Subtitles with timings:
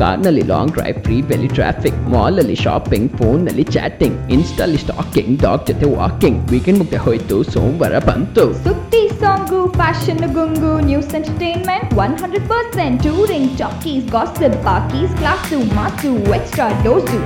[0.00, 5.64] ಕಾರ್ನಲ್ಲಿ long drive free ಬೆಲಿ traffic mall ಅಲ್ಲಿ ಶಾಪಿಂಗ್ ಫೋನ್ ನಲ್ಲಿ ಚಾಟಿಂಗ್ ಇನ್ಸ್ಟಾಲಿ ಸ್ಟಾಕಿಂಗ್ ಡಾಗ್
[5.68, 12.48] ಜೊತೆ ವಾಕಿಂಗ್ ವೀಕೆಂಡ್ ಮುಗ್ದೆ ಹೋಯ್ತು ಸೋಮವಾರ ಬಂತು ಸುದ್ದಿ song fashion ಗುಂಗು news entertainment one hundred
[12.48, 17.20] percent touring talkies gossip ಪಾಕೀಸ್ class mass extra dose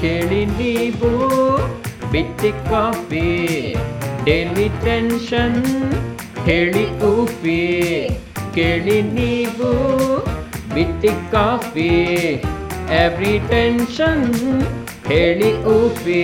[0.00, 1.10] ಕೇಳಿ ನೀವು
[2.12, 3.28] ಬಿಟ್ಟಿ ಕಾಫಿ
[4.24, 5.58] ಡೈಲಿ ಟೆನ್ಷನ್
[6.44, 7.60] ಹೇಳಿ ಊಫಿ
[8.54, 9.70] ಕೇಳಿ ನೀವು
[10.75, 11.89] ಬಿಟ್ಟಿ ಕಾಫಿ
[12.95, 14.23] ಎವ್ರಿ ಟೆನ್ಷನ್
[15.07, 16.23] ಹೇಳಿ ಉಫಿ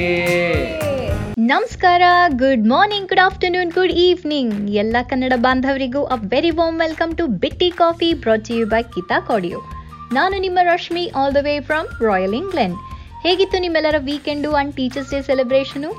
[1.45, 2.01] ನಮಸ್ಕಾರ
[2.35, 7.69] good morning good afternoon good evening ಎಲ್ಲ Kannada ಬಾಂಧವರಿಗೂ a very warm welcome to Bitti
[7.77, 9.59] coffee brought you by Keisha ಕಾಡಿಯೋ
[10.11, 12.77] ನಾನು ನಿಮ್ಮ Rashmi all the way from royal England
[13.23, 15.91] ಹೇಗಿತ್ತು ನಿಮ್ಮೆಲ್ಲರ weekend and teachers day celebration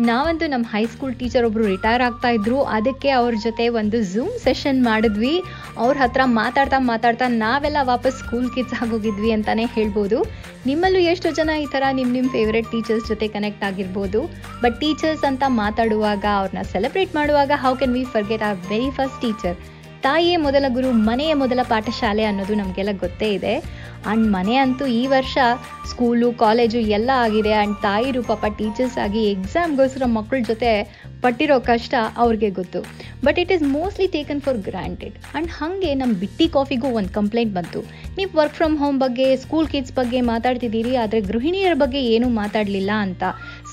[0.00, 2.62] ನಾವಂತೂ ನಮ್ಮ ಹೈಸ್ಕೂಲ್ ಟೀಚರ್ ಒಬ್ಬರು retire ಆಗ್ತಾ ಇದ್ರು.
[2.62, 5.42] ಅದಕ್ಕೆ ಅವ್ರ ಜೊತೆ ಒಂದು ಝೂಮ್ ಸೆಷನ್ ಮಾಡಿದ್ವಿ.
[5.78, 10.24] ಅವ್ರ ಹತ್ರ ಮಾತಾಡ್ತಾ ಮಾತಾಡ್ತಾ ನಾವೆಲ್ಲ ವಾಪಸ್ ಸ್ಕೂಲ್ ಕಿಡ್ಸ್ ಆಗೋಗಿದ್ವಿ ಅಂತಲೇ ಹೇಳ್ಬೋದು.
[10.66, 14.22] ನಿಮ್ಮಲ್ಲೂ ಎಷ್ಟು ಜನ ಈ ಥರ ನಿಮ್ಮ ನಿಮ್ಮ ಫೇವ್ರೆಟ್ ಟೀಚರ್ಸ್ ಜೊತೆ ಕನೆಕ್ಟ್ ಆಗಿರ್ಬೋದು.
[14.62, 19.74] ಬಟ್ ಟೀಚರ್ಸ್ ಅಂತ ಮಾತಾಡುವಾಗ ಅವ್ರನ್ನ ಸೆಲೆಬ್ರೇಟ್ ಮಾಡುವಾಗ how can we forget our very first teacher
[20.02, 23.84] ತಾಯಿಯೇ ಮೊದಲ ಗುರು, ಮನೆಯ ಮೊದಲ ಪಾಠಶಾಲೆ ಅನ್ನೋದು ನಮಗೆಲ್ಲ ಗೊತ್ತೇ ಇದೆ.
[24.06, 25.36] ಆ್ಯಂಡ್ ಮನೆ ಅಂತೂ ಈ ವರ್ಷ
[25.90, 27.52] ಸ್ಕೂಲು, ಕಾಲೇಜು ಎಲ್ಲ ಆಗಿದೆ.
[27.56, 30.70] ಆ್ಯಂಡ್ ತಾಯಿರು ಪಾಪ ಟೀಚರ್ಸ್ ಆಗಿ ಎಕ್ಸಾಮ್ಗೋಸ್ಕರ ಮಕ್ಕಳ ಜೊತೆ
[31.24, 32.80] ಪಟ್ಟಿರೋ ಕಷ್ಟ ಅವ್ರಿಗೆ ಗೊತ್ತು.
[33.26, 37.80] But it is mostly taken for granted and ಹಾಗೆ ನಮ್ಮ ಬಿಟ್ಟಿ ಕಾಫಿಗೂ ಒಂದು ಕಂಪ್ಲೇಂಟ್ ಬಂತು.
[38.18, 43.24] ನೀವು ವರ್ಕ್ ಫ್ರಮ್ ಹೋಮ್ ಬಗ್ಗೆ ಸ್ಕೂಲ್ ಕಿಡ್ಸ್ ಬಗ್ಗೆ ಮಾತಾಡ್ತಿದ್ದೀರಿ, ಆದರೆ ಗೃಹಿಣಿಯರ ಬಗ್ಗೆ ಏನೂ ಮಾತಾಡಲಿಲ್ಲ ಅಂತ.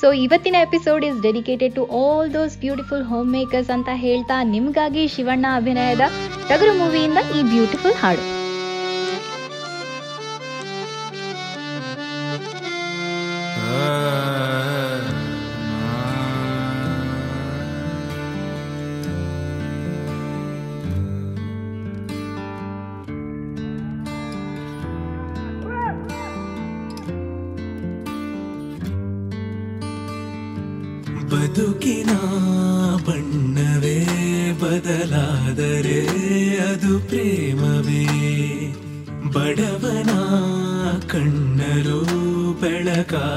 [0.02, 5.46] ಸೊ ಇವತ್ತಿನ episode is dedicated to all those beautiful home makers ಅಂತ ಹೇಳ್ತಾ ನಿಮಗಾಗಿ ಶಿವಣ್ಣ
[5.62, 6.06] ಅಭಿನಯದ
[6.52, 8.24] ಟಗರು ಮೂವಿಯಿಂದ ಈ ಬ್ಯೂಟಿಫುಲ್ ಹಾಡು.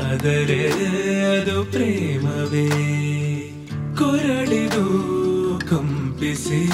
[0.05, 0.71] ಬೆಳಕಾದರೆ
[1.41, 2.69] ಅದು ಪ್ರೇಮವೇ.
[3.99, 4.85] ಕೊರಳಿದು
[5.71, 6.67] ಕಂಪಿಸಿ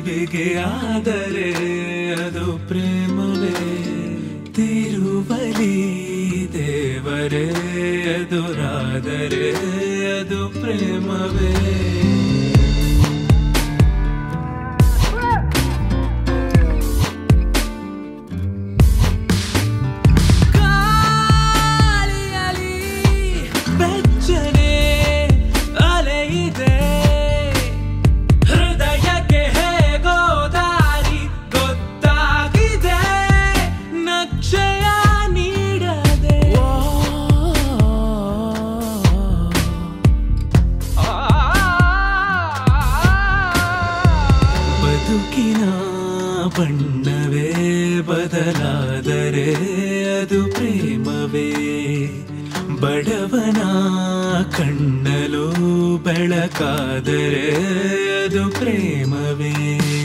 [0.00, 1.52] ಬೆಗೆಯಾದರೆ
[2.12, 3.54] ಅದು ಪ್ರೇಮವೇ.
[4.52, 6.08] ತಿರುವಲಿ
[6.52, 7.46] ದೇವರೇ
[8.20, 9.50] ಎದುರಾದರೆ
[10.20, 12.17] ಅದು ಪ್ರೇಮವೇ.
[46.58, 47.52] ಬಣ್ಣವೇ
[48.00, 49.54] ಬದಲಾದರೆ
[50.20, 51.52] ಅದು ಪ್ರೇಮವೇ?
[52.80, 53.62] ಬಡವನ
[54.42, 57.50] ಕಣ್ಣಲು ಬೆಳಕಾದರೆ
[58.24, 59.97] ಅದು ಪ್ರೇಮವೇ?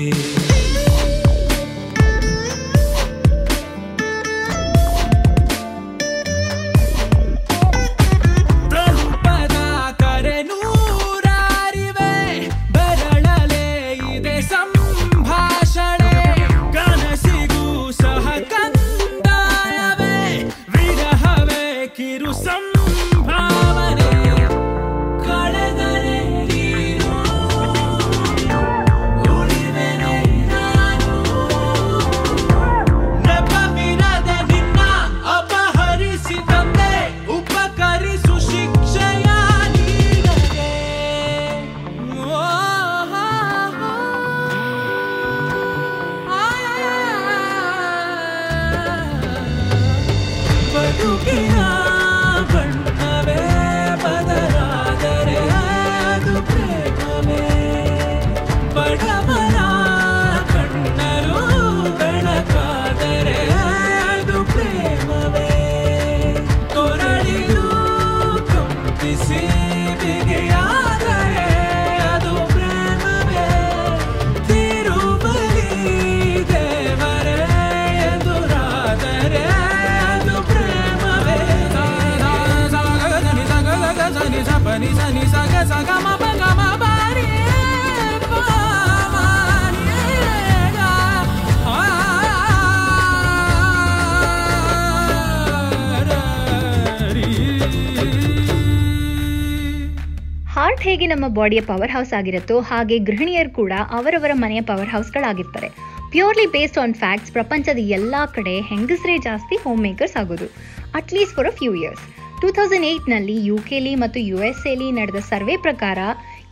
[101.03, 105.69] ಹೇಗೆ ನಮ್ಮ ಬಾಡಿಯ ಪವರ್ ಹೌಸ್ ಆಗಿರುತ್ತೋ, ಹಾಗೆ ಗೃಹಿಣಿಯರು ಕೂಡ ಅವರವರ ಮನೆಯ ಪವರ್ ಹೌಸ್ಗಳಾಗಿರ್ತಾರೆ
[106.11, 110.47] ಪ್ಯೂರ್ಲಿ ಬೇಸ್ಡ್ ಆನ್ ಫ್ಯಾಕ್ಟ್ಸ್ ಪ್ರಪಂಚದ ಎಲ್ಲ ಕಡೆ ಹೆಂಗಸರೇ ಜಾಸ್ತಿ ಹೋಮ್ ಮೇಕರ್ಸ್ ಆಗೋದು
[110.94, 112.03] at least for a few years
[112.41, 115.97] two thousand ಏಯ್ಟ್ನಲ್ಲಿ you ಕೆಲಿ ಮತ್ತು ಯು ಎಸ್ ಎಲಿ ನಡೆದ ಸರ್ವೆ ಪ್ರಕಾರ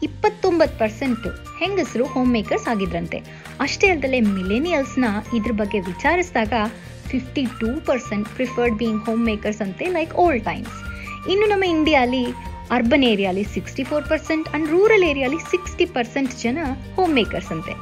[0.03, 1.27] ಇಪ್ಪತ್ತೊಂಬತ್ತು ಪರ್ಸೆಂಟ್
[1.61, 3.19] ಹೆಂಗಸರು ಹೋಮ್ ಮೇಕರ್ಸ್ ಆಗಿದ್ರಂತೆ.
[3.59, 5.05] ಅಷ್ಟೇ ಅಲ್ಲದೆ ಮಿಲೇನಿಯಲ್ಸ್ನ
[5.39, 6.53] ಇದ್ರ ಬಗ್ಗೆ ವಿಚಾರಿಸಿದಾಗ
[7.07, 10.77] fifty two percent preferred being home makers ಅಂತೆ ಲೈಕ್ ಓಲ್ಡ್ ಟೈಮ್ಸ್
[11.31, 12.23] ಇನ್ನು ನಮ್ಮ ಇಂಡಿಯಾಲಿ
[12.75, 16.59] urban ಏರಿಯಾಲಿ sixty four percent and rural ಏರಿಯಾಲಿ sixty percent ಜನ
[16.97, 17.73] ಹೋಮ್ ಮೇಕರ್ಸ್ ಅಂತೆ.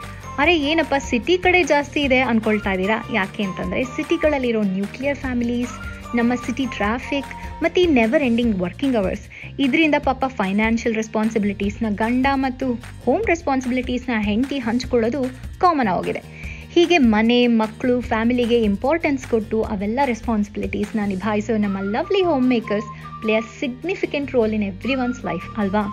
[0.41, 2.97] ಅರೆ ಏನಪ್ಪ ಸಿಟಿ ಕಡೆ ಜಾಸ್ತಿ ಇದೆ ಅನ್ಕೊಳ್ತಾ ಇದ್ದೀರಾ?
[3.13, 5.73] ಯಾಕೆ ಅಂತಂದರೆ ಸಿಟಿಗಳಲ್ಲಿರೋ ನ್ಯೂಕ್ಲಿಯರ್ ಫ್ಯಾಮಿಲೀಸ್
[6.15, 7.31] ನಮ್ಮ ಸಿಟಿ ಟ್ರಾಫಿಕ್
[7.63, 9.25] ಮತ್ತು ಈ ನೆವರ್ ಎಂಡಿಂಗ್ ವರ್ಕಿಂಗ್ ಅವರ್ಸ್
[9.59, 12.67] ಇದರಿಂದ ಪಾಪ ಫೈನಾನ್ಷಿಯಲ್ ರೆಸ್ಪಾನ್ಸಿಬಿಲಿಟೀಸ್ನ ಗಂಡ ಮತ್ತು
[13.05, 15.21] ಹೋಮ್ ರೆಸ್ಪಾನ್ಸಿಬಿಲಿಟೀಸ್ನ ಹೆಂಡತಿ ಹಂಚ್ಕೊಳ್ಳೋದು
[15.57, 16.21] ಕಾಮನ್ ಆಗಿದೆ
[16.75, 22.89] ಹೀಗೆ ಮನೆ ಮಕ್ಕಳು ಫ್ಯಾಮಿಲಿಗೆ ಇಂಪಾರ್ಟೆನ್ಸ್ ಕೊಟ್ಟು ಅವೆಲ್ಲ ರೆಸ್ಪಾನ್ಸಿಬಿಲಿಟೀಸ್ನ ನಿಭಾಯಿಸೋ ನಮ್ಮ lovely home makers
[23.21, 25.83] play a significant role in every one's life ಅಲ್ವಾ?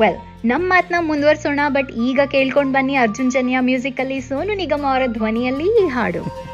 [0.00, 5.84] ವೆಲ್ ನಮ್ಮ ಮಾತನ್ನ ಮುಂದುವರ್ಸೋಣ ಬಟ್ ಈಗ ಕೇಳ್ಕೊಂಡು ಬನ್ನಿ ಅರ್ಜುನ್ ಜನ್ಯ ಮ್ಯೂಸಿಕಲ್ಲಿ ಸೋನು ನಿಗಮ ಅವರ ಧ್ವನಿಯಲ್ಲಿ
[5.84, 6.53] ಈ ಹಾಡು.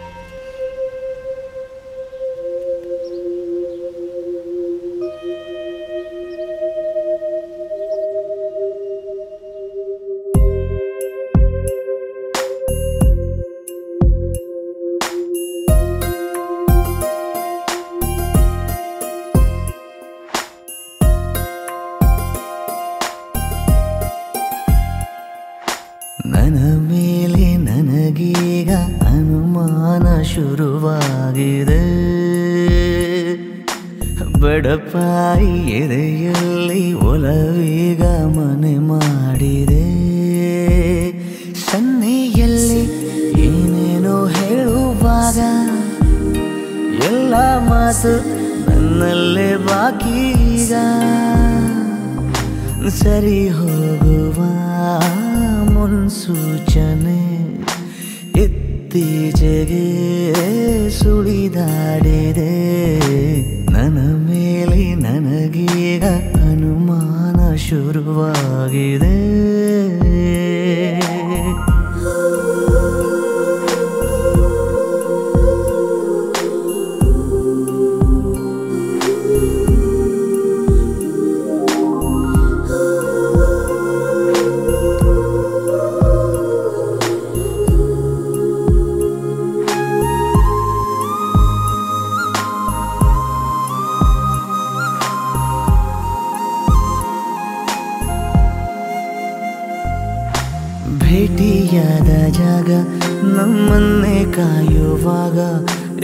[47.90, 48.10] ಮಾತು
[48.70, 49.54] ನನ್ನಲ್ಲೇ
[52.90, 54.38] ಸರಿ ಹೋಗುವ
[55.70, 57.22] ಮುನ್ಸೂಚನೆ
[58.42, 59.88] ಇತ್ತೀಚೆಗೆ
[60.90, 62.54] ಸುಳಿದಾಡಿದೆ.
[63.72, 66.04] ನನ್ನ ಮೇಲೆ ನನಗೀಗ
[66.50, 69.39] ಅನುಮಾನ ಶುರುವಾಗಿದೆ.
[101.10, 102.70] ಭೇಟಿಯಾದ ಜಾಗ
[103.36, 105.38] ನಮ್ಮನ್ನೇ ಕಾಯುವಾಗ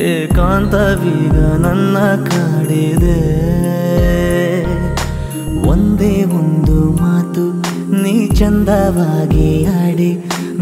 [0.06, 1.96] ಏಕಾಂತವೀಗ ನನ್ನ
[2.28, 3.18] ಕಾಡಿದೆ.
[5.72, 7.44] ಒಂದೇ ಒಂದು ಮಾತು,
[8.02, 9.48] ನೀ ಚಂದವಾಗಿ
[9.82, 10.10] ಆಡಿ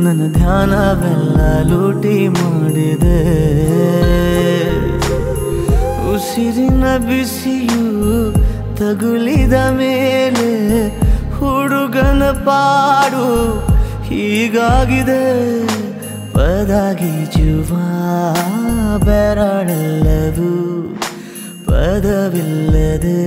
[0.05, 1.39] ನನ್ನ ಧ್ಯಾನವೆಲ್ಲ
[1.71, 3.21] ಲೂಟಿ ಮಾಡಿದೆ.
[6.13, 7.87] ಉಸಿರಿನ ಬಿಸಿಯು
[8.81, 10.51] ತಗುಲಿದ ಮೇಲೆ
[11.37, 13.29] ಹುಡುಗನ ಪಾಡು
[14.09, 15.25] ಹೀಗಾಗಿದೆ.
[16.33, 17.71] ಪದಗೀಜುವ
[19.05, 20.53] ಬೆರಳೆಲ್ಲವೂ
[21.67, 23.21] ಪದವಿಲ್ಲದೆ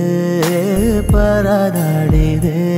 [1.12, 2.77] ಪರದಾಡಿದೆ.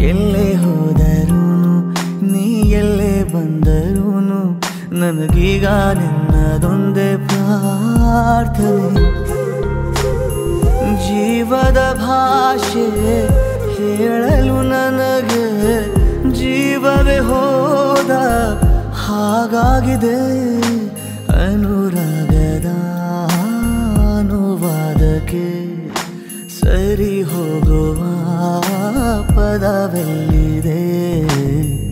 [0.00, 1.92] ಎಲ್ಲೇ ಹೋದರೂನು
[2.32, 4.60] ನೀ ಎಲ್ಲೇ ಬಂದರೂನು
[5.00, 9.28] ನನಗೀಗ ನಿನ್ನದೊಂದೇ ಪ್ರಾರ್ಥನೆ.
[11.06, 12.86] ಜೀವದ ಭಾಷೆ
[13.76, 15.46] ಹೇಳಲು ನನಗೆ
[16.34, 18.10] ಜೀವವೇ ಹೋದ
[19.06, 20.18] ಹಾಗಾಗಿದೆ.
[21.44, 22.66] ಅನುರಾಗದ
[24.18, 25.67] ಅನುವಾದಕ್ಕೆ
[26.88, 28.00] ಸರಿ ಹೋಗುವ
[29.28, 30.82] ಪದವೆಲ್ಲಿದೆ?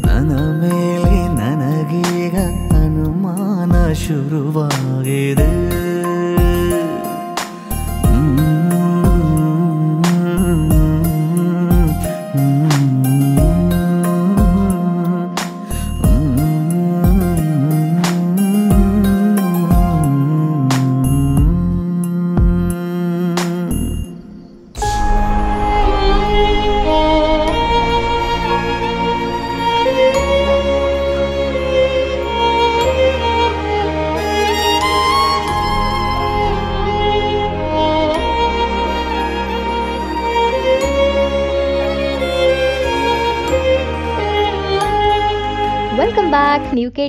[0.06, 2.36] ನನ್ನ ಮೇಲೆ ನನಗೀಗ
[2.76, 5.50] ಅನುಮಾನ ಶುರುವಾಗಿದೆ.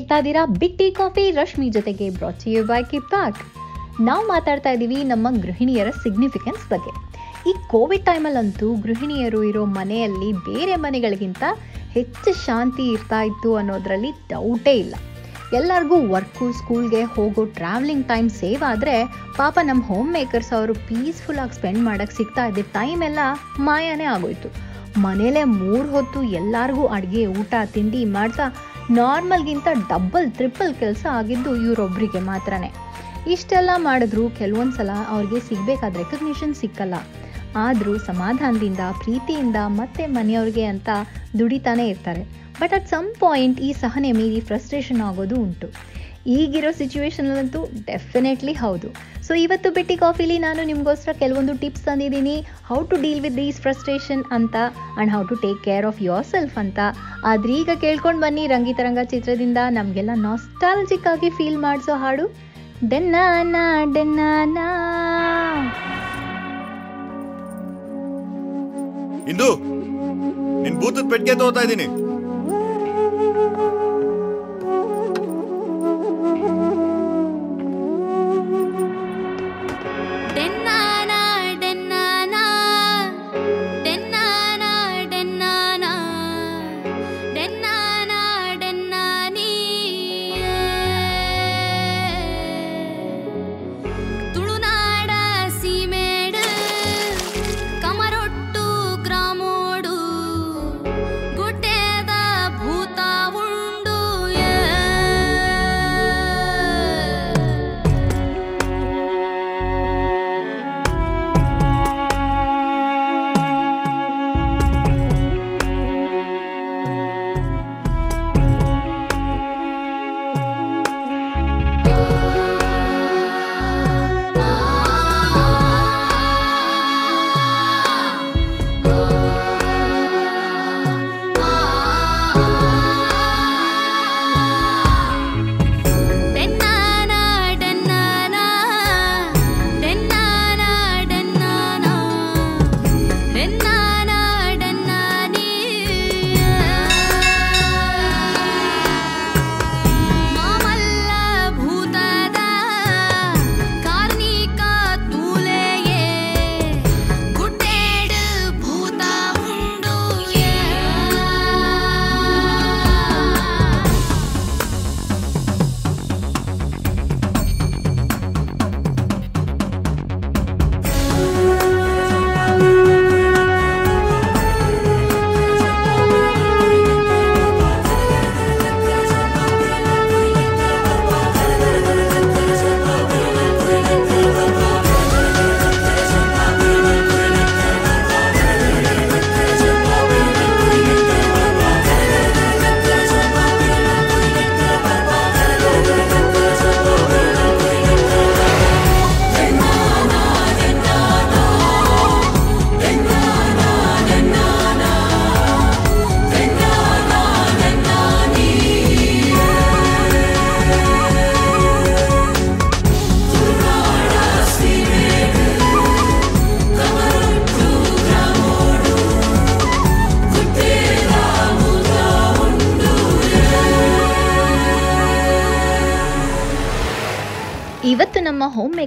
[0.08, 0.42] ಕೇಳ್ತಾ ಇದ್ದೀರಾ?
[0.60, 3.40] ಬಿಗ್ ಟೀ ಕಾಫಿ ರಶ್ಮಿ ಜೊತೆಗೆ ಬ್ರಾಚಿಯು ಬೈ ಕಿ ಪ್ಯಾಕ್
[4.02, 6.92] ನಾವು ಮಾತಾಡ್ತಾ ಇದ್ದೀವಿ ನಮ್ಮ ಗೃಹಿಣಿಯರ ಸಿಗ್ನಿಫಿಕೆನ್ಸ್ ಬಗ್ಗೆ.
[7.50, 11.44] ಈ ಕೋವಿಡ್ ಟೈಮಲ್ಲಂತೂ ಗೃಹಿಣಿಯರು ಇರೋ ಮನೆಯಲ್ಲಿ ಬೇರೆ ಮನೆಗಳಿಗಿಂತ
[11.92, 14.96] ಹೆಚ್ಚು ಶಾಂತಿ ಇರ್ತಾ ಇತ್ತು ಅನ್ನೋದರಲ್ಲಿ ಡೌಟೇ ಇಲ್ಲ.
[15.54, 18.96] ಎಲ್ಲರಿಗೂ ವರ್ಕು ಸ್ಕೂಲ್ಗೆ ಹೋಗೋ ಟ್ರಾವೆಲಿಂಗ್ ಟೈಮ್ ಸೇವ್ ಆದರೆ
[19.38, 23.20] ಪಾಪ ನಮ್ಮ ಹೋಮ್ ಮೇಕರ್ಸ್ ಅವರು ಪೀಸ್ಫುಲ್ಲಾಗಿ ಸ್ಪೆಂಡ್ ಮಾಡೋಕ್ಕೆ ಸಿಗ್ತಾ ಇದ್ದ ಟೈಮ್ ಎಲ್ಲ
[23.60, 24.50] ಮಾಯಾನೇ ಆಗೋಯ್ತು.
[25.02, 28.48] ಮನೇಲೆ ಮೂರು ಹೊತ್ತು ಎಲ್ಲರಿಗೂ ಅಡುಗೆ, ಊಟ, ತಿಂಡಿ ಮಾಡ್ತಾ
[28.90, 32.72] ನಾರ್ಮಲ್ಗಿಂತ ಡಬಲ್, ಟ್ರಿಪಲ್ ಕೆಲಸ ಆಗಿದ್ದು ಇವರೊಬ್ಬರಿಗೆ ಮಾತ್ರನೇ.
[33.32, 36.94] ಇಷ್ಟೆಲ್ಲ ಮಾಡಿದ್ರು ಕೆಲವೊಂದು ಸಲ ಅವ್ರಿಗೆ ಸಿಗಬೇಕಾದ ರೆಕಗ್ನಿಷನ್ ಸಿಕ್ಕಲ್ಲ.
[37.56, 40.90] ಆದರೂ ಸಮಾಧಾನದಿಂದ, ಪ್ರೀತಿಯಿಂದ ಮತ್ತೆ ಮನೆಯವ್ರಿಗೆ ಅಂತ
[41.40, 42.24] ದುಡಿತಾನೆ ಇರ್ತಾರೆ.
[42.60, 45.68] ಬಟ್ ಅಟ್ ಸಮ್ ಪಾಯಿಂಟ್ ಈ ಸಹನೆ ಮೀರಿ ಫ್ರಸ್ಟ್ರೇಷನ್ ಆಗೋದು ಉಂಟು.
[46.28, 49.17] ಈಗಿರೋ ಸಿಚುವೇಶನಲ್ಲಂತೂ ಡೆಫಿನೆಟ್ಲಿ ಹೌದು.
[49.28, 52.36] ಸೊ ಇವತ್ತು ಬಿಟ್ಟಿ ಕಾಫಿಲಿ ನಾನು ನಿಮಗೋಸ್ಕರ ಕೆಲವೊಂದು ಟಿಪ್ಸ್ ತಂದಿದ್ದೀನಿ.
[52.70, 56.00] How to deal with these frustration ಅಂತ and how to take care of
[56.34, 56.80] yourself ಅಂತ.
[57.32, 62.28] ಆದ್ರೆ ಈಗ ಕೇಳ್ಕೊಂಡು ಬನ್ನಿ ರಂಗಿತರಂಗ ಚಿತ್ರದಿಂದ ನಮಗೆಲ್ಲ ನಾಸ್ಟಾಲಜಿಕ್ ಆಗಿ ಫೀಲ್ ಮಾಡಿಸೋ ಹಾಡು.
[62.92, 63.66] ಡೆನ್ನಾನಾ
[63.96, 64.68] ಡೆನ್ನಾನಾ
[69.32, 69.50] ಇಂದು
[70.64, 71.88] ನಿನ್ ಭೂತದ ಪೆಟ್ಟಿಗೆ ತಗೋತಾ ಇದ್ದೀನಿ.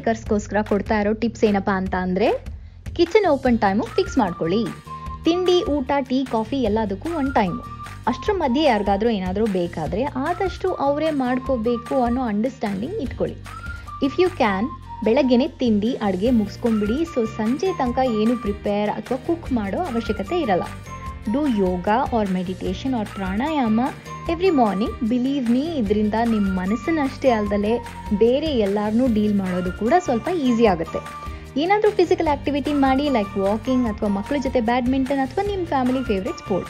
[0.01, 2.29] ಮೇಕರ್ಸ್ಗೋಸ್ಕರ ಕೊಡ್ತಾ ಇರೋ ಟಿಪ್ಸ್ ಏನಪ್ಪಾ ಅಂತ ಅಂದರೆ
[2.97, 4.61] ಕಿಚನ್ ಓಪನ್ ಟೈಮು ಫಿಕ್ಸ್ ಮಾಡ್ಕೊಳ್ಳಿ.
[5.25, 7.59] ತಿಂಡಿ, ಊಟ, ಟೀ, ಕಾಫಿ ಎಲ್ಲದಕ್ಕೂ ಒಂದು ಟೈಮು
[8.11, 13.37] ಅಷ್ಟರ ಮಧ್ಯೆ ಯಾರಿಗಾದ್ರೂ ಏನಾದರೂ ಬೇಕಾದರೆ ಆದಷ್ಟು ಅವರೇ ಮಾಡ್ಕೋಬೇಕು ಅನ್ನೋ ಅಂಡರ್ಸ್ಟ್ಯಾಂಡಿಂಗ್ ಇಟ್ಕೊಳ್ಳಿ.
[14.07, 14.69] ಇಫ್ ಯು ಕ್ಯಾನ್
[15.05, 16.99] ಬೆಳಗ್ಗೆನೆ ತಿಂಡಿ, ಅಡುಗೆ ಮುಗಿಸ್ಕೊಂಡ್ಬಿಡಿ.
[17.15, 20.67] ಸೊ ಸಂಜೆ ತನಕ ಏನು ಪ್ರಿಪೇರ್ ಅಥವಾ ಕುಕ್ ಮಾಡೋ ಅವಶ್ಯಕತೆ ಇರಲ್ಲ.
[21.35, 21.89] Do yoga
[22.19, 23.81] or meditation or pranayama
[24.33, 27.73] every morning believe me ಇದರಿಂದ ನಿಮ್ಮ ಮನಸ್ಸನ್ನಷ್ಟೇ ಅಲ್ಲದಲೇ
[28.23, 31.01] ಬೇರೆ ಎಲ್ಲರನ್ನೂ ಡೀಲ್ ಮಾಡೋದು ಕೂಡ ಸ್ವಲ್ಪ ಈಸಿ ಆಗುತ್ತೆ.
[31.63, 36.69] ಏನಾದರೂ ಫಿಸಿಕಲ್ ಆಕ್ಟಿವಿಟಿ ಮಾಡಿ ಲೈಕ್ ವಾಕಿಂಗ್ ಅಥವಾ ಮಕ್ಕಳ ಜೊತೆ ಬ್ಯಾಡ್ಮಿಂಟನ್ ಅಥವಾ ನಿಮ್ಮ family favourite sport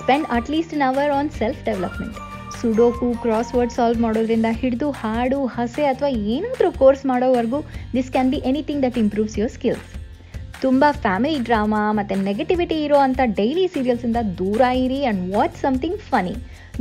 [0.00, 2.16] spend at least an hour on self development
[2.60, 3.08] sudoku
[3.56, 7.60] crossword solve ಮಾಡೋದ್ರಿಂದ ಹಿಡಿದು, ಹಾಡು, ಹಸೆ ಅಥವಾ ಏನಾದರೂ course ಮಾಡೋವರೆಗೂ
[7.96, 9.88] this can be anything that improves your skills
[10.62, 16.34] ತುಂಬ ಫ್ಯಾಮಿಲಿ ಡ್ರಾಮಾ ಮತ್ತು ನೆಗೆಟಿವಿಟಿ ಇರೋ ಅಂಥ ಡೈಲಿ ಸೀರಿಯಲ್ಸಿಂದ ದೂರ ಇರಿ ಆ್ಯಂಡ್ ವಾಚ್ ಸಮಥಿಂಗ್ ಫನಿ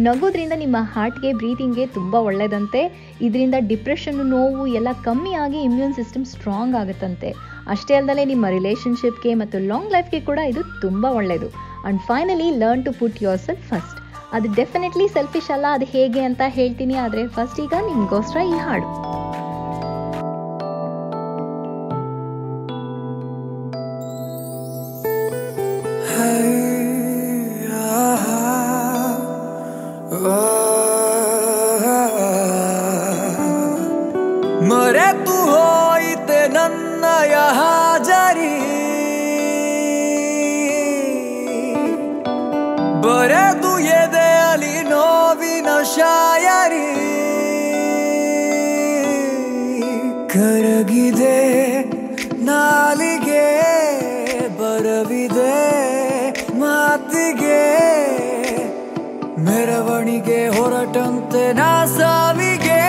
[0.06, 2.82] ನಗೋದ್ರಿಂದ ನಿಮ್ಮ ಹಾರ್ಟ್ಗೆ ಬ್ರೀತಿಂಗ್ಗೆ ತುಂಬ ಒಳ್ಳೆಯದಂತೆ
[3.26, 7.30] ಇದರಿಂದ ಡಿಪ್ರೆಷನ್ನು ನೋವು ಎಲ್ಲ ಕಮ್ಮಿ ಆಗಿ ಇಮ್ಯೂನ್ ಸಿಸ್ಟಮ್ ಸ್ಟ್ರಾಂಗ್ ಆಗುತ್ತಂತೆ.
[7.74, 12.94] ಅಷ್ಟೇ ಅಲ್ಲದೆ ನಿಮ್ಮ ರಿಲೇಷನ್ಶಿಪ್ಗೆ ಮತ್ತು ಲಾಂಗ್ ಲೈಫ್ಗೆ ಕೂಡ ಇದು ತುಂಬ ಒಳ್ಳೆಯದು and finally learn to
[13.00, 14.00] put yourself first
[14.38, 16.96] ಅದು ಡೆಫಿನೆಟ್ಲಿ ಸೆಲ್ಫಿಶ್ ಅಲ್ಲ, ಅದು ಹೇಗೆ ಅಂತ ಹೇಳ್ತೀನಿ.
[17.06, 18.88] ಆದರೆ ಫಸ್ಟ್ ಈಗ ನಿಮಗೋಸ್ಕರ ಈ ಹಾಡು.
[59.46, 62.82] ಮೆರವಣಿಗೆ ಹೊರಟಂತೆ ನಾ ಸಾವಿಗೆ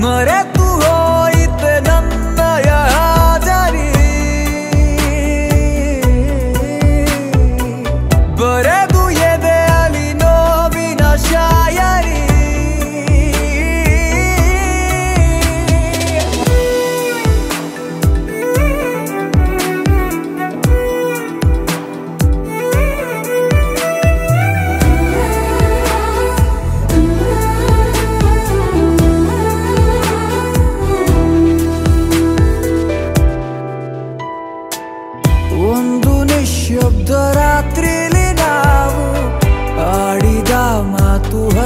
[0.00, 0.59] ಮರೆತು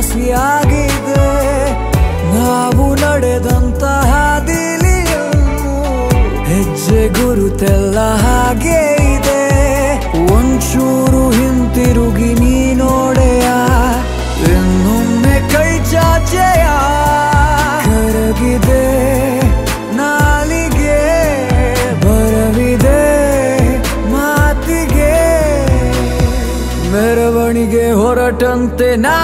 [0.04, 1.26] ಮಾತು ಹಸಿಯಾಗಿದೆ
[2.34, 4.10] ನಾವು ನಡೆದಂತಹ
[4.48, 5.74] ದಿಲಿಯನ್ನು
[6.48, 8.80] ಹೆಜ್ಜೆ ಗುರುತೆಲ್ಲ ಹಾಗೆ
[9.14, 9.42] ಇದೆ.
[10.36, 13.46] ಒಂಚೂರು ಹಿಂತಿರುಗಿ ನೀ ನೋಡೆಯ,
[14.52, 16.66] ಇನ್ನೊಮ್ಮೆ ಕೈ ಚಾಚೆಯ.
[17.86, 18.84] ಕರಗಿದೆ,
[20.00, 21.00] ನಾಲಿಗೆ
[22.04, 23.00] ಬರವಿದೆ
[26.94, 29.14] ಮೆರವಣಿಗೆ ಹೊರಟಂತೆ ನಾ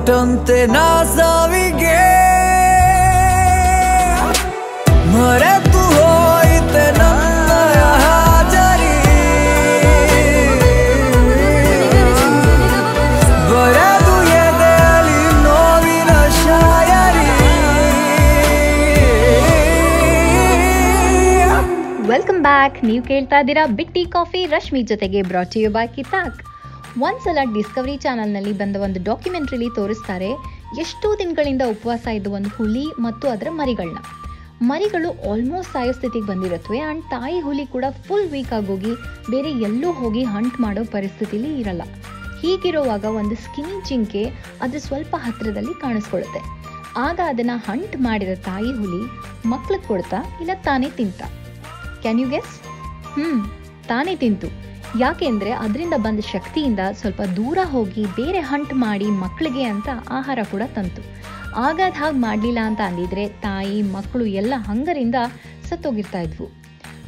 [0.00, 1.96] ಮೆರವಣಿಗೆ ಹೊರಟಂತೆ ನಾ ಸಾವಿಗೆ
[5.12, 8.92] ಮರೆತು ಹೋಯಿತೆ ನನ್ನಯ ಹಾಜರಿ
[13.48, 17.26] ಬರೆದು ಎದೆಯಲಿ ನೋವಿನ ಶಾಯರಿ
[22.08, 26.38] ವೆಲ್ಕಮ್ ಬ್ಯಾಕ್ ನೀವು ಕೇಳ್ತಾ ಇದ್ದೀರಾ ಬಿಟ್ಟಿ ಕಾಫಿ ರಶ್ಮಿ ಜೊತೆಗೆ ಬ್ರಾಟ್ ಯು ಬೈ ಕಿತಾಕ್
[27.04, 30.30] ಒಂದ್ಸಲ ಡಿಸ್ಕವರಿ ಚಾನಲ್ನಲ್ಲಿ ಬಂದ ಒಂದು ಡಾಕ್ಯುಮೆಂಟ್ರಿಲಿ ತೋರಿಸ್ತಾರೆ,
[30.80, 34.00] ಎಷ್ಟೋ ದಿನಗಳಿಂದ ಉಪವಾಸ ಇದ್ದ ಒಂದು ಹುಲಿ ಮತ್ತು ಅದರ ಮರಿಗಳನ್ನ
[34.60, 38.92] ಮರಿಗಳು ಆಲ್ಮೋಸ್ಟ್ ಸಾಯೋ ಸ್ಥಿತಿಗೆ ಬಂದಿರುತ್ತವೆ ಆ್ಯಂಡ್ ತಾಯಿ ಹುಲಿ ಕೂಡ ಫುಲ್ ವೀಕ್ ಆಗೋಗಿ
[39.30, 41.82] ಬೇರೆ ಎಲ್ಲೂ ಹೋಗಿ ಹಂಟ್ ಮಾಡೋ ಪರಿಸ್ಥಿತಿಲಿ ಇರಲ್ಲ.
[42.40, 44.22] ಹೀಗಿರುವಾಗ ಒಂದು ಸ್ಕಿನಿ ಜಿಂಕೆ
[44.60, 46.40] ಅದು ಸ್ವಲ್ಪ ಹತ್ತಿರದಲ್ಲಿ ಕಾಣಿಸ್ಕೊಳ್ಳುತ್ತೆ.
[46.96, 49.02] ಆಗ ಅದನ್ನ ಹಂಟ್ ಮಾಡಿದ ತಾಯಿ ಹುಲಿ
[49.48, 51.20] ಮಕ್ಳಿಗೆ ಕೊಡ್ತಾ ಇಲ್ಲ ತಾನೇ ತಿಂತ?
[52.02, 52.54] ಕ್ಯಾನ್ ಯು ಗೆಸ್
[53.16, 53.40] ಹ್ಮ್,
[53.88, 54.48] ತಾನೇ ತಿಂತು.
[54.96, 61.02] ಯಾಕೆಂದ್ರೆ ಅದರಿಂದ ಬಂದ ಶಕ್ತಿಯಿಂದ ಸ್ವಲ್ಪ ದೂರ ಹೋಗಿ ಬೇರೆ ಹಂಟ್ ಮಾಡಿ ಮಕ್ಕಳಿಗೆ ಅಂತ ಆಹಾರ ಕೂಡ ತಂತು.
[61.56, 65.14] ಆಗ ಅದು ಹಾಗೆ ಮಾಡಲಿಲ್ಲ ಅಂತ ಅಂದಿದ್ರೆ ತಾಯಿ, ಮಕ್ಕಳು ಎಲ್ಲ ಹಂಗರಿಂದ
[65.68, 66.48] ಸತ್ತೋಗಿರ್ತಾ ಇದ್ವು.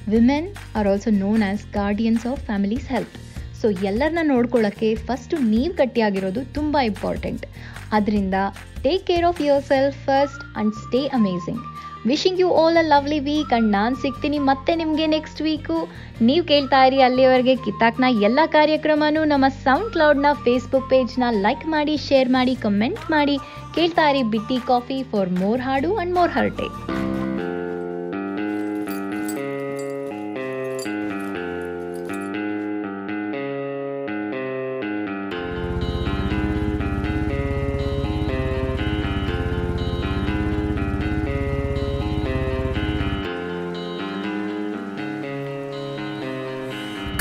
[0.09, 3.17] Women are also known as guardians of families health
[3.61, 7.47] so ಎಲ್ಲರನ್ನ ನೋಡ್ಕೊಳ್ಳೋಕ್ಕೆ ಫಸ್ಟು ನೀವು ಗಟ್ಟಿಯಾಗಿರೋದು ತುಂಬ ಇಂಪಾರ್ಟೆಂಟ್
[7.93, 8.35] ಅದರಿಂದ
[8.83, 11.61] take care of yourself first and stay amazing
[12.07, 15.89] wishing you all a lovely week and ನಾನು ಸಿಗ್ತೀನಿ ಮತ್ತೆ ನಿಮಗೆ ನೆಕ್ಸ್ಟ್ ವೀಕು
[16.21, 22.29] ನೀವು ಕೇಳ್ತಾ ಇರಿ ಅಲ್ಲಿವರೆಗೆ ಕಿತ್ತಾಕ್ನ ಎಲ್ಲ ಕಾರ್ಯಕ್ರಮನೂ ನಮ್ಮ ಸೌಂಡ್ ಕ್ಲೌಡ್ನ ಫೇಸ್ಬುಕ್ ಪೇಜ್ನ ಲೈಕ್ ಮಾಡಿ ಶೇರ್
[22.29, 23.39] ಮಾಡಿ ಕಮೆಂಟ್ ಮಾಡಿ.
[23.75, 26.69] ಕೇಳ್ತಾ ಇರಿ ಬಿಟ್ಟಿ ಕಾಫಿ ಫಾರ್ ಮೋರ್ ಹಾಡು ಆ್ಯಂಡ್ ಮೋರ್ ಹರ್ಟೆ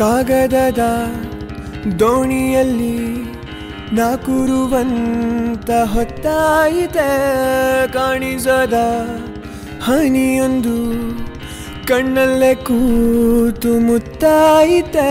[0.09, 0.83] ಕಾಗದದ
[1.99, 2.97] ದೋಣಿಯಲ್ಲಿ
[3.95, 7.07] ನಾಕುರುವಂತ ಹೊತ್ತಾಯಿತೆ
[7.87, 8.73] ಕಾಣಿಸದ
[9.83, 10.77] ಹನಿಯೊಂದು
[11.87, 15.09] ಕಣ್ಣಲ್ಲೇ ಕೂತು ಮುತ್ತಾಯಿತೆ.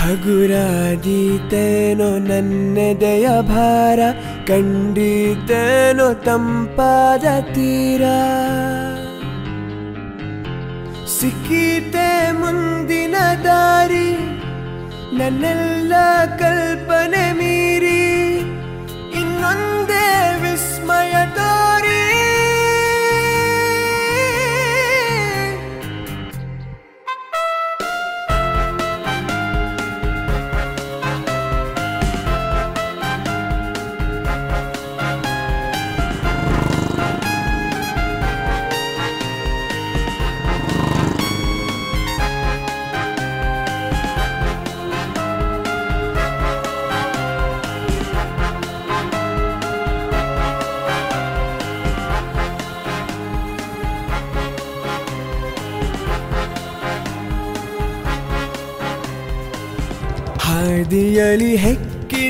[0.00, 4.00] ಹಗುರಾದೀತೇನೋ ನನ್ನೆದೆಯ ಭಾರ,
[4.46, 8.02] ಕಂಡಿತೇನೋ ತಂಪಾದ ತೀರ.
[11.17, 14.09] ಸಿಕ್ಕೀತೆ ಮುಂದಿನ ದಾರಿ
[15.13, 15.93] ನನ್ನೆಲ್ಲ
[16.39, 18.01] ಕಲ್ಪನೆ ಮೀರಿ
[19.13, 20.05] ಇನ್ನೊಂದೇ
[20.41, 21.13] ವಿಸ್ಮಯ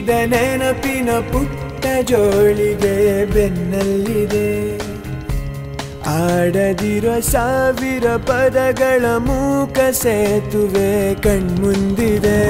[0.09, 4.79] ಹೆಕ್ಕಿದ ನೆನಪಿನ ಪುಟ್ಟ ಜೋಳಿಗೆ ಬೆನ್ನಲ್ಲಿದೆ.
[6.07, 12.41] ಆಡದಿರೋ ಸಾವಿರ ಪದಗಳ ಮೂಕ ಸೇತುವೆ ಕಣ್ಮುಂದಿದೆ.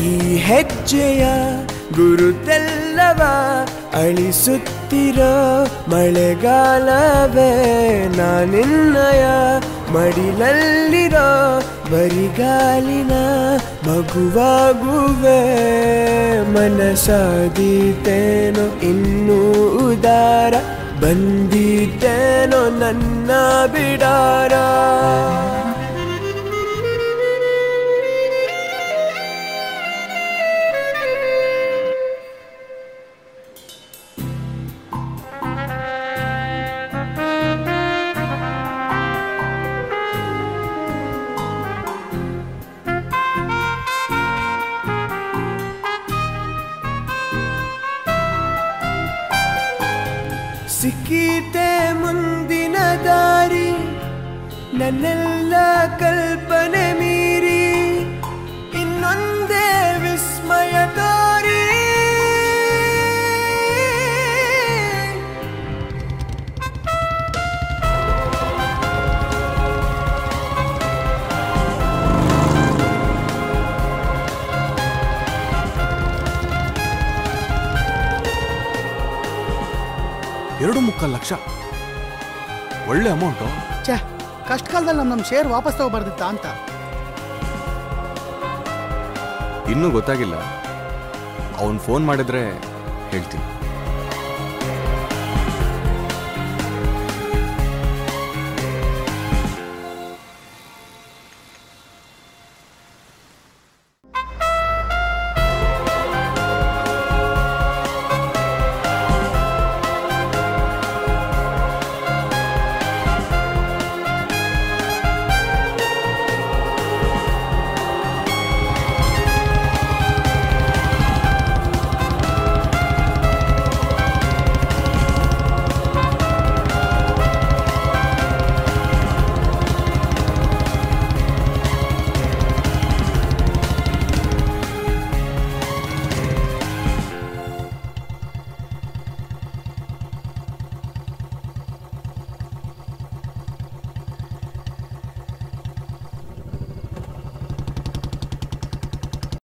[0.00, 1.24] ಈ ಹೆಜ್ಜೆಯ
[1.96, 3.22] ಗುರುತೆಲ್ಲವ
[3.94, 5.34] ಅಳಿಸುತ್ತಿರೋ
[5.88, 7.50] ಮಳೆಗಾಲವೇ
[8.16, 9.24] ನಾನಿನ್ನಯ
[9.96, 11.28] ಮಡಿಲಲ್ಲಿರೋ
[11.90, 13.14] ಬರಿಗಾಲಿನ
[13.86, 15.40] ಮಗುವಾಗುವೆ
[16.54, 19.40] ಮನಸಾದೀತೇನೋ ಇನ್ನೂ
[19.88, 20.54] ಉದಾರ
[21.02, 23.30] ಬಂದಿದ್ದೇನೋ ನನ್ನ
[23.66, 24.54] ಬಿಡಾರ.
[55.35, 55.53] ನನ್ನೆಲ್ಲ
[55.99, 57.61] ಕಲ್ಪನೆ ಮೀರಿ
[58.81, 59.65] ಇನ್ನೊಂದೇ
[60.03, 61.59] ವಿಸ್ಮಯ ತೋರಿ
[80.61, 81.31] ಎರಡು ಮುಕ್ಕಾಲು ಲಕ್ಷ
[82.87, 83.64] ಒಳ್ಳೆ ಅಮೌಂಟು ಛೇ
[84.48, 86.46] ಕಷ್ಟ ಕಾಲದಲ್ಲಿ ನಮ್ಮ ನಮ್ಮ ಶೇರ್ ವಾಪಸ್ ತಗೋಬಾರ್ದಿತ್ತ ಅಂತ.
[89.68, 90.34] ಇನ್ನೂ ಗೊತ್ತಾಗಿಲ್ಲ.
[91.56, 92.50] ಅವನು ಫೋನ್ ಮಾಡಿದ್ರೆ
[93.10, 93.55] ಹೇಳ್ತೀನಿ.